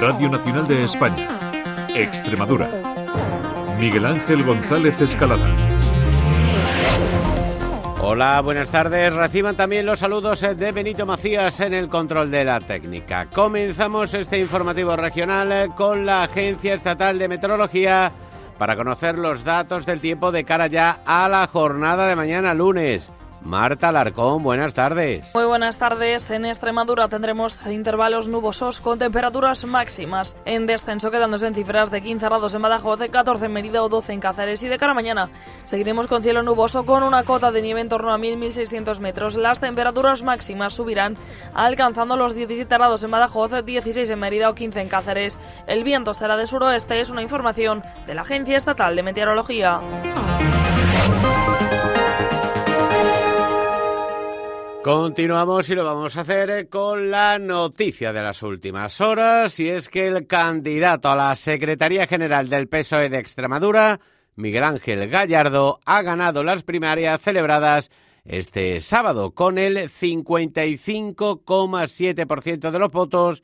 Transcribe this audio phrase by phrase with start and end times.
[0.00, 1.28] Radio Nacional de España,
[1.94, 2.70] Extremadura.
[3.78, 5.46] Miguel Ángel González Escalada.
[8.00, 9.12] Hola, buenas tardes.
[9.12, 13.26] Reciban también los saludos de Benito Macías en el control de la técnica.
[13.26, 18.10] Comenzamos este informativo regional con la Agencia Estatal de Meteorología
[18.56, 23.10] para conocer los datos del tiempo de cara ya a la jornada de mañana lunes.
[23.42, 25.30] Marta Larcón, buenas tardes.
[25.34, 26.30] Muy buenas tardes.
[26.30, 32.26] En Extremadura tendremos intervalos nubosos con temperaturas máximas en descenso, quedándose en cifras de 15
[32.26, 34.62] grados en Badajoz, 14 en Mérida o 12 en Cáceres.
[34.62, 35.30] Y de cara a mañana
[35.64, 39.36] seguiremos con cielo nuboso con una cota de nieve en torno a 1.000-1.600 metros.
[39.36, 41.16] Las temperaturas máximas subirán
[41.54, 45.38] alcanzando los 17 grados en Badajoz, 16 en Mérida o 15 en Cáceres.
[45.66, 49.80] El viento será de suroeste, es una información de la Agencia Estatal de Meteorología.
[54.82, 59.68] Continuamos y lo vamos a hacer eh, con la noticia de las últimas horas y
[59.68, 64.00] es que el candidato a la Secretaría General del PSOE de Extremadura,
[64.36, 67.90] Miguel Ángel Gallardo, ha ganado las primarias celebradas
[68.24, 73.42] este sábado con el 55,7% de los votos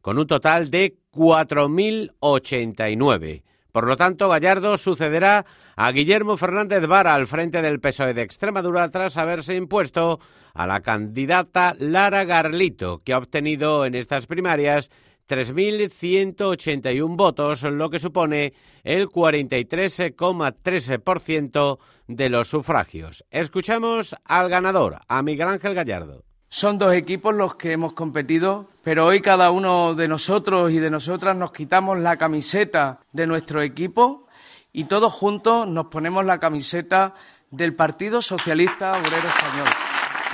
[0.00, 3.42] con un total de 4.089.
[3.72, 5.44] Por lo tanto, Gallardo sucederá
[5.76, 10.20] a Guillermo Fernández Vara al frente del PSOE de Extremadura tras haberse impuesto
[10.54, 14.90] a la candidata Lara Garlito, que ha obtenido en estas primarias
[15.28, 23.26] 3.181 votos, lo que supone el 43,13% de los sufragios.
[23.30, 26.24] Escuchamos al ganador, a Miguel Ángel Gallardo.
[26.50, 30.90] Son dos equipos los que hemos competido, pero hoy cada uno de nosotros y de
[30.90, 34.26] nosotras nos quitamos la camiseta de nuestro equipo
[34.72, 37.14] y todos juntos nos ponemos la camiseta
[37.50, 39.68] del Partido Socialista Obrero Español.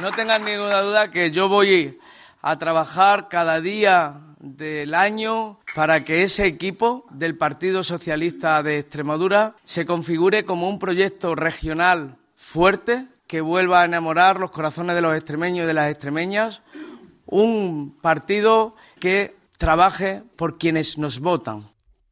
[0.03, 1.99] No tengan ninguna duda que yo voy
[2.43, 9.57] a trabajar cada día del año para que ese equipo del Partido Socialista de Extremadura
[9.65, 15.15] se configure como un proyecto regional fuerte que vuelva a enamorar los corazones de los
[15.15, 16.63] extremeños y de las extremeñas,
[17.27, 21.65] un partido que trabaje por quienes nos votan,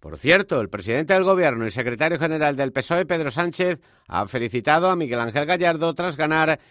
[0.07, 4.89] Por cierto, el presidente del Gobierno y secretario general del PSOE, Pedro Sánchez, ha felicitado
[4.89, 6.61] a Miguel Ángel Gallardo tras ganar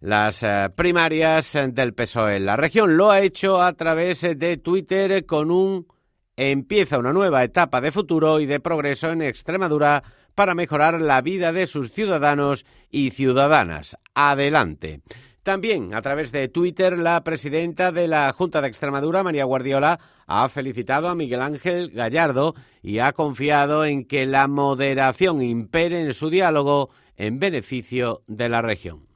[0.00, 2.96] las eh, primarias del PSOE en la región.
[2.96, 5.86] Lo ha hecho a través de Twitter con un
[6.34, 10.02] empieza una nueva etapa de futuro y de progreso en Extremadura
[10.34, 13.96] para mejorar la vida de sus ciudadanos y ciudadanas.
[14.14, 15.00] Adelante.
[15.42, 20.48] También a través de Twitter, la presidenta de la Junta de Extremadura, María Guardiola, ha
[20.50, 26.28] felicitado a Miguel Ángel Gallardo y ha confiado en que la moderación impere en su
[26.28, 29.06] diálogo en beneficio de la región.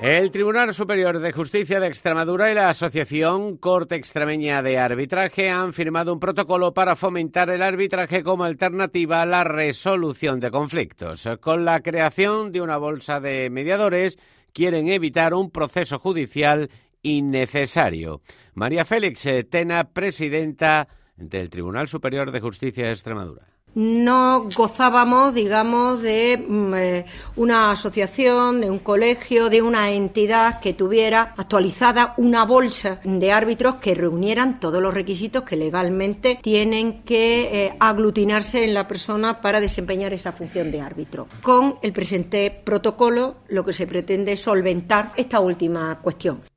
[0.00, 5.72] El Tribunal Superior de Justicia de Extremadura y la Asociación Corte Extremeña de Arbitraje han
[5.72, 11.28] firmado un protocolo para fomentar el arbitraje como alternativa a la resolución de conflictos.
[11.40, 14.20] Con la creación de una bolsa de mediadores,
[14.52, 16.70] quieren evitar un proceso judicial
[17.02, 18.22] innecesario.
[18.54, 20.86] María Félix Tena, presidenta
[21.16, 28.60] del Tribunal Superior de Justicia de Extremadura no gozábamos, digamos, de mm, eh, una asociación,
[28.60, 34.58] de un colegio, de una entidad que tuviera actualizada una bolsa de árbitros que reunieran
[34.58, 40.32] todos los requisitos que legalmente tienen que eh, aglutinarse en la persona para desempeñar esa
[40.32, 41.28] función de árbitro.
[41.40, 46.47] Con el presente protocolo, lo que se pretende es solventar esta última cuestión.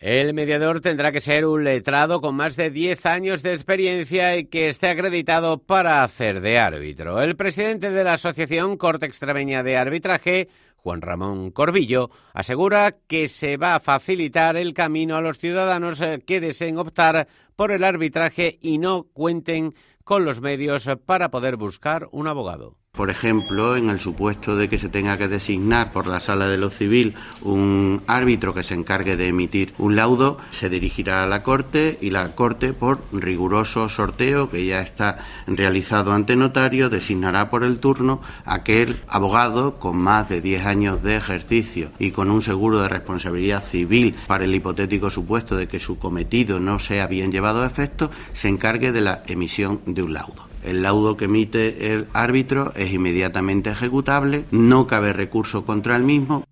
[0.00, 4.46] El mediador tendrá que ser un letrado con más de 10 años de experiencia y
[4.46, 7.20] que esté acreditado para hacer de árbitro.
[7.20, 13.58] El presidente de la Asociación Corte Extremeña de Arbitraje, Juan Ramón Corbillo, asegura que se
[13.58, 18.58] va a facilitar el camino a los ciudadanos eh, que deseen optar por el arbitraje
[18.62, 22.79] y no cuenten con los medios para poder buscar un abogado.
[23.00, 26.58] Por ejemplo, en el supuesto de que se tenga que designar por la sala de
[26.58, 31.42] lo civil un árbitro que se encargue de emitir un laudo, se dirigirá a la
[31.42, 35.16] Corte y la Corte, por riguroso sorteo que ya está
[35.46, 41.16] realizado ante notario, designará por el turno aquel abogado con más de 10 años de
[41.16, 45.98] ejercicio y con un seguro de responsabilidad civil para el hipotético supuesto de que su
[45.98, 50.49] cometido no sea bien llevado a efecto, se encargue de la emisión de un laudo.
[50.64, 56.44] El laudo que emite el árbitro es inmediatamente ejecutable, no cabe recurso contra el mismo.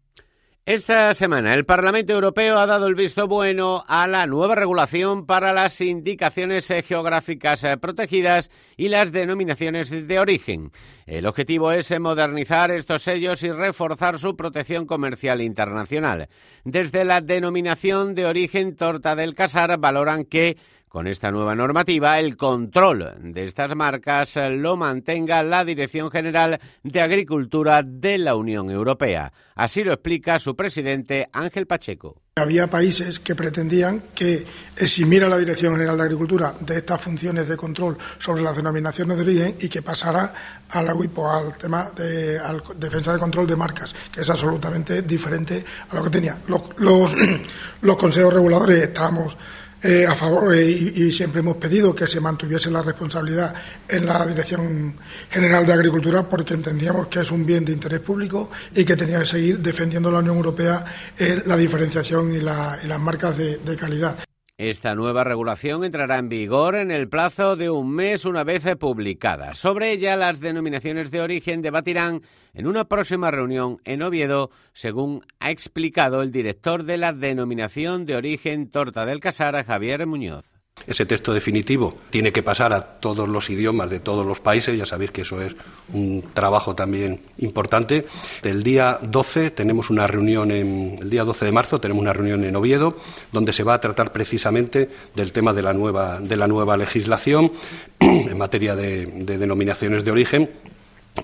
[0.69, 5.55] Esta semana el Parlamento Europeo ha dado el visto bueno a la nueva regulación para
[5.55, 10.71] las indicaciones geográficas protegidas y las denominaciones de origen.
[11.07, 16.29] El objetivo es modernizar estos sellos y reforzar su protección comercial internacional.
[16.65, 20.59] Desde la denominación de origen Torta del Casar valoran que
[20.89, 27.01] con esta nueva normativa, el control de estas marcas lo mantenga la Dirección General de
[27.01, 29.33] Agricultura de la Unión Europea.
[29.55, 32.23] Así lo explica su presidente Ángel Pacheco.
[32.37, 34.47] Había países que pretendían que
[34.77, 39.23] eximiera la Dirección General de Agricultura de estas funciones de control sobre las denominaciones de
[39.25, 40.33] origen y que pasara
[40.71, 42.39] a la UIPO, al tema de
[42.77, 46.39] defensa de control de marcas, que es absolutamente diferente a lo que tenía.
[46.47, 47.15] Los, los,
[47.81, 49.37] los consejos reguladores estábamos
[49.83, 53.55] eh, a favor eh, y, siempre hemos pedido que se mantuviese la responsabilidad
[53.89, 54.95] en la Dirección
[55.31, 59.21] General de Agricultura porque entendíamos que es un bien de interés público y que tenía
[59.21, 60.85] que seguir defendiendo la Unión Europea
[61.17, 64.28] eh, la diferenciación y, las marcas de calidad.
[64.59, 69.55] Esta nueva regulación entrará en vigor en el plazo de un mes una vez publicada.
[69.55, 72.23] Sobre ella, las denominaciones de origen debatirán
[72.55, 78.17] en una próxima reunión en Oviedo, según ha explicado el director de la denominación de
[78.17, 80.58] origen Torta del Casar, Javier Muñoz.
[80.87, 84.87] Ese texto definitivo tiene que pasar a todos los idiomas de todos los países, ya
[84.87, 85.55] sabéis que eso es
[85.93, 88.07] un trabajo también importante.
[88.43, 92.45] El día 12 tenemos una reunión en el día 12 de marzo tenemos una reunión
[92.45, 92.97] en Oviedo
[93.33, 97.53] donde se va a tratar precisamente del tema de la nueva de la nueva legislación
[98.01, 100.51] en materia de, de denominaciones de origen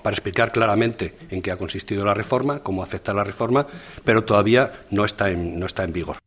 [0.01, 3.65] para explicar claramente en qué ha consistido la reforma, cómo afecta la reforma,
[4.03, 6.24] pero todavía no está en, no está en vigor.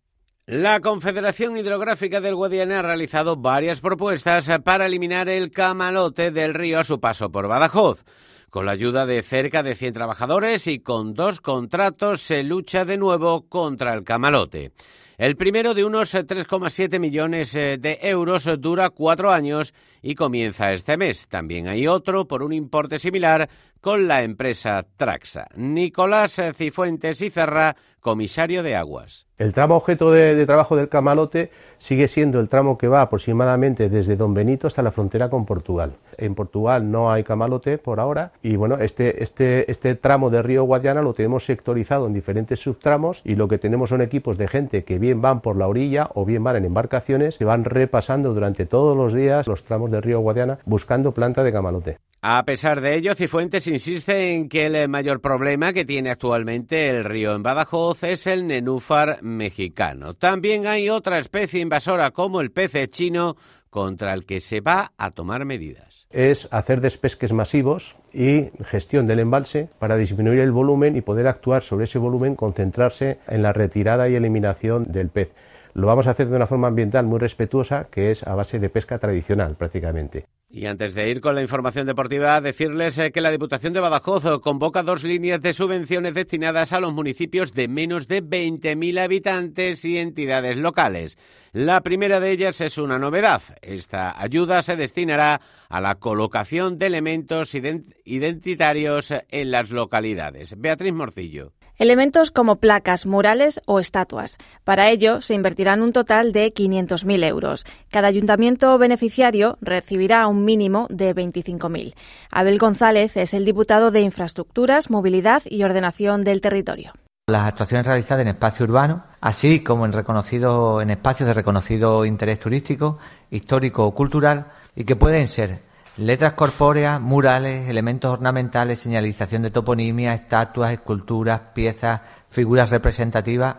[0.50, 6.80] La Confederación Hidrográfica del Guadiana ha realizado varias propuestas para eliminar el camalote del río
[6.80, 8.02] a su paso por Badajoz.
[8.48, 12.96] Con la ayuda de cerca de 100 trabajadores y con dos contratos se lucha de
[12.96, 14.72] nuevo contra el camalote.
[15.18, 20.96] El primero de unos 3,7 millones eh, de euros dura cuatro años y comienza este
[20.96, 21.28] mes.
[21.28, 23.50] También hay otro por un importe similar
[23.82, 25.46] con la empresa Traxa.
[25.56, 29.27] Nicolás Cifuentes y Cerra, comisario de aguas.
[29.38, 34.16] El tramo objeto de, trabajo del camalote sigue siendo el tramo que va aproximadamente desde
[34.16, 35.92] Don Benito hasta la frontera con Portugal.
[36.16, 40.64] En Portugal no hay camalote por ahora y bueno, este, este, este tramo de río
[40.64, 44.82] Guadiana lo tenemos sectorizado en diferentes subtramos y lo que tenemos son equipos de gente
[44.82, 48.66] que bien van por la orilla o bien van en embarcaciones que van repasando durante
[48.66, 51.98] todos los días los tramos del río Guadiana buscando planta de camalote.
[52.20, 57.04] A pesar de ello, Cifuentes insiste en que el mayor problema que tiene actualmente el
[57.04, 60.14] río en Badajoz es el nenúfar mexicano.
[60.14, 63.36] También hay otra especie invasora como el pez chino
[63.70, 66.08] contra el que se va a tomar medidas.
[66.10, 71.62] Es hacer despesques masivos y gestión del embalse para disminuir el volumen y poder actuar
[71.62, 75.28] sobre ese volumen, concentrarse en la retirada y eliminación del pez.
[75.74, 78.70] Lo vamos a hacer de una forma ambiental muy respetuosa, que es a base de
[78.70, 80.26] pesca tradicional prácticamente.
[80.50, 84.40] Y antes de ir con la información deportiva, decirles eh, que la Diputación de Badajoz
[84.40, 89.98] convoca dos líneas de subvenciones destinadas a los municipios de menos de 20.000 habitantes y
[89.98, 91.18] entidades locales.
[91.52, 93.42] La primera de ellas es una novedad.
[93.60, 100.54] Esta ayuda se destinará a la colocación de elementos identitarios en las localidades.
[100.58, 101.57] Beatriz Morcillo.
[101.78, 104.36] Elementos como placas, murales o estatuas.
[104.64, 107.64] Para ello se invertirán un total de 500.000 euros.
[107.88, 111.94] Cada ayuntamiento beneficiario recibirá un mínimo de 25.000.
[112.32, 116.94] Abel González es el diputado de Infraestructuras, Movilidad y Ordenación del Territorio.
[117.28, 122.40] Las actuaciones realizadas en espacio urbano, así como en, reconocido, en espacios de reconocido interés
[122.40, 122.98] turístico,
[123.30, 125.67] histórico o cultural, y que pueden ser
[125.98, 133.56] Letras corpóreas, murales, elementos ornamentales, señalización de toponimia, estatuas, esculturas, piezas, figuras representativas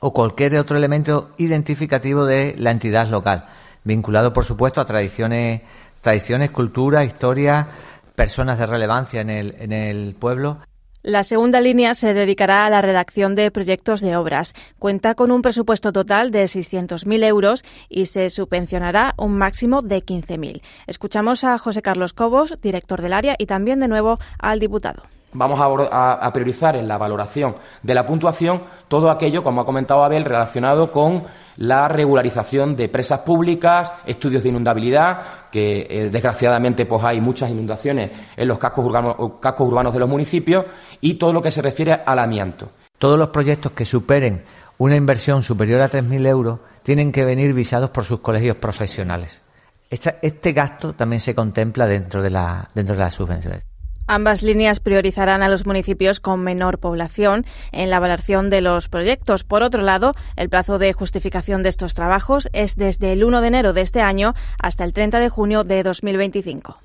[0.00, 3.46] o cualquier otro elemento identificativo de la entidad local,
[3.84, 5.62] vinculado por supuesto a tradiciones,
[6.02, 7.66] tradiciones, cultura, historia,
[8.14, 10.58] personas de relevancia en el, en el pueblo
[11.02, 14.52] La segunda línea se dedicará a la redacción de proyectos de obras.
[14.80, 20.60] Cuenta con un presupuesto total de 600.000 euros y se subvencionará un máximo de 15.000.
[20.88, 25.02] Escuchamos a José Carlos Cobos, director del área, y también de nuevo al diputado.
[25.32, 30.24] Vamos a, priorizar en la valoración de la puntuación todo aquello, como ha comentado Abel,
[30.24, 31.22] relacionado con
[31.58, 35.20] la regularización de presas públicas, estudios de inundabilidad,
[35.52, 40.64] que eh, desgraciadamente pues hay muchas inundaciones en los cascos urbanos, de los municipios,
[41.00, 42.70] y todo lo que se refiere al amianto.
[42.96, 44.44] Todos los proyectos que superen
[44.78, 49.42] una inversión superior a 3.000 euros tienen que venir visados por sus colegios profesionales.
[49.90, 53.67] Este, gasto también se contempla dentro de la, dentro de las subvenciones.
[54.10, 59.44] Ambas líneas priorizarán a los municipios con menor población en la evaluación de los proyectos.
[59.44, 63.48] Por otro lado, el plazo de justificación de estos trabajos es desde el 1 de
[63.48, 66.78] enero de este año hasta el 30 de junio de 2025.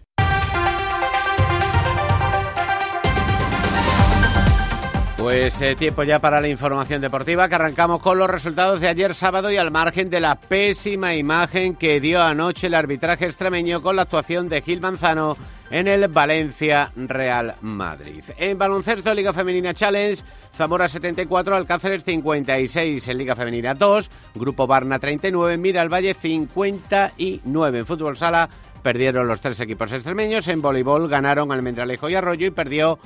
[5.15, 9.15] Pues eh, tiempo ya para la información deportiva, que arrancamos con los resultados de ayer
[9.15, 13.95] sábado y al margen de la pésima imagen que dio anoche el arbitraje extremeño con
[13.95, 15.37] la actuación de Gil Manzano
[15.73, 18.23] en el Valencia Real Madrid.
[18.37, 20.21] En baloncesto Liga Femenina Challenge,
[20.55, 27.79] Zamora 74, Alcáceres 56 en Liga Femenina 2, Grupo Barna 39, Mira Valle 59.
[27.79, 28.47] En fútbol sala
[28.83, 32.99] perdieron los tres equipos extremeños, en voleibol ganaron Almendralejo y Arroyo y perdió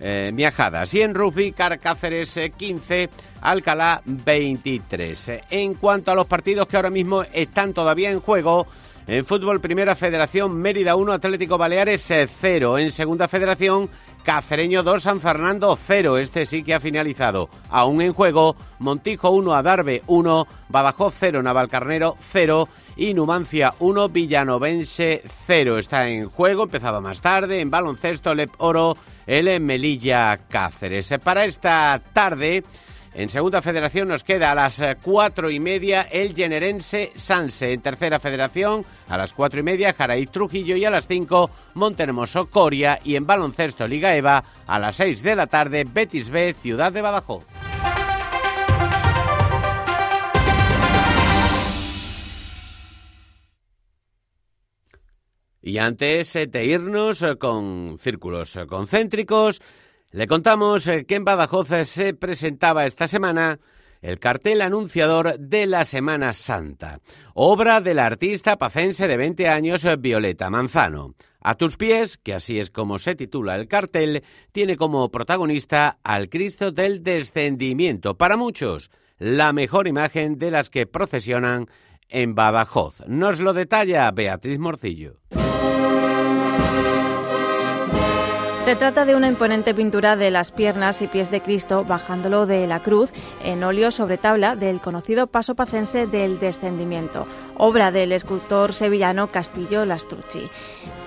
[0.00, 0.94] eh, Miajadas.
[0.94, 3.10] Y en rugby, Carcáceres 15, eh,
[3.42, 5.42] Alcalá 23.
[5.50, 8.66] En cuanto a los partidos que ahora mismo están todavía en juego,
[9.06, 12.78] en fútbol, Primera Federación, Mérida 1, Atlético Baleares 0.
[12.78, 13.90] En Segunda Federación,
[14.22, 16.16] Cacereño 2, San Fernando 0.
[16.16, 17.50] Este sí que ha finalizado.
[17.68, 25.22] Aún en juego, Montijo 1, Adarve 1, Badajoz 0, Navalcarnero 0 y Numancia 1, Villanovense
[25.46, 25.78] 0.
[25.78, 28.96] Está en juego, empezaba más tarde, en baloncesto, Lep Oro,
[29.26, 31.12] el Melilla Cáceres.
[31.22, 32.62] Para esta tarde...
[33.16, 37.72] En segunda federación nos queda a las eh, cuatro y media el Generense Sanse.
[37.72, 42.50] En tercera federación a las cuatro y media Jaraí Trujillo y a las cinco Montermoso
[42.50, 42.98] Coria.
[43.04, 47.02] Y en baloncesto Liga EVA a las seis de la tarde Betis B Ciudad de
[47.02, 47.44] Badajoz.
[55.62, 59.62] Y antes de irnos eh, con círculos concéntricos,
[60.14, 63.58] le contamos eh, que en Badajoz se presentaba esta semana
[64.00, 67.00] el cartel anunciador de la Semana Santa,
[67.34, 71.16] obra del artista pacense de 20 años Violeta Manzano.
[71.40, 76.28] A tus pies, que así es como se titula el cartel, tiene como protagonista al
[76.28, 81.66] Cristo del Descendimiento, para muchos, la mejor imagen de las que procesionan
[82.08, 83.00] en Badajoz.
[83.08, 85.18] Nos lo detalla Beatriz Morcillo.
[88.74, 92.66] Se trata de una imponente pintura de las piernas y pies de Cristo bajándolo de
[92.66, 93.12] la cruz
[93.44, 97.24] en óleo sobre tabla del conocido paso pacense del descendimiento,
[97.56, 100.48] obra del escultor sevillano Castillo Lastrucci.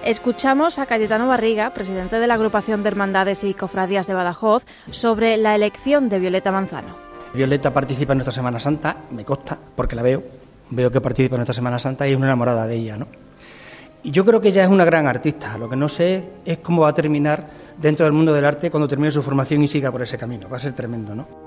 [0.05, 5.36] Escuchamos a Cayetano Barriga, presidente de la agrupación de hermandades y cofradías de Badajoz, sobre
[5.36, 6.95] la elección de Violeta Manzano.
[7.33, 10.24] Violeta participa en nuestra Semana Santa, me consta, porque la veo,
[10.69, 13.26] veo que participa en nuestra Semana Santa y es una enamorada de ella, ¿no?
[14.07, 15.57] Y yo creo que ella es una gran artista.
[15.57, 18.87] Lo que no sé es cómo va a terminar dentro del mundo del arte cuando
[18.87, 20.47] termine su formación y siga por ese camino.
[20.47, 21.47] Va a ser tremendo, ¿no?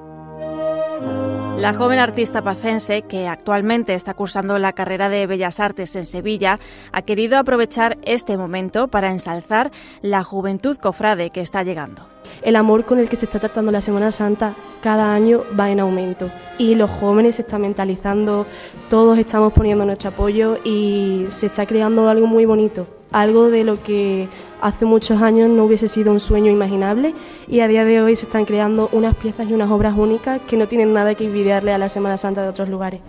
[1.60, 6.58] La joven artista pacense, que actualmente está cursando la carrera de Bellas Artes en Sevilla,
[6.90, 12.00] ha querido aprovechar este momento para ensalzar la juventud cofrade que está llegando.
[12.40, 15.80] El amor con el que se está tratando la Semana Santa cada año va en
[15.80, 18.46] aumento y los jóvenes se están mentalizando,
[18.88, 23.82] todos estamos poniendo nuestro apoyo y se está creando algo muy bonito, algo de lo
[23.82, 24.28] que
[24.60, 27.14] hace muchos años no hubiese sido un sueño imaginable
[27.48, 30.56] y a día de hoy se están creando unas piezas y unas obras únicas que
[30.56, 33.00] no tienen nada que envidiarle a la Semana Santa de otros lugares.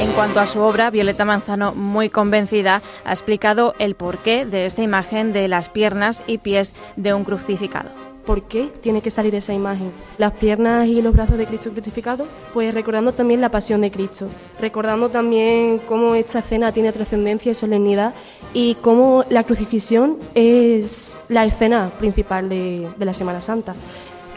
[0.00, 4.82] En cuanto a su obra, Violeta Manzano, muy convencida, ha explicado el porqué de esta
[4.82, 9.52] imagen de las piernas y pies de un crucificado por qué tiene que salir esa
[9.52, 9.90] imagen.
[10.16, 14.28] Las piernas y los brazos de Cristo crucificado, pues recordando también la pasión de Cristo,
[14.60, 18.14] recordando también cómo esta escena tiene trascendencia y solemnidad
[18.54, 23.74] y cómo la crucifixión es la escena principal de, de la Semana Santa.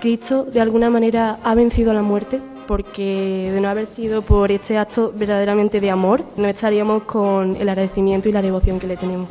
[0.02, 4.52] Cristo de alguna manera ha vencido a la muerte porque de no haber sido por
[4.52, 8.98] este acto verdaderamente de amor, no estaríamos con el agradecimiento y la devoción que le
[8.98, 9.30] tenemos.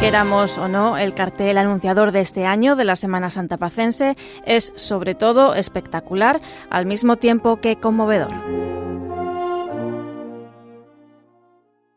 [0.00, 4.14] Queramos o no, el cartel anunciador de este año de la Semana Santa Pacense
[4.46, 6.40] es sobre todo espectacular
[6.70, 8.32] al mismo tiempo que conmovedor.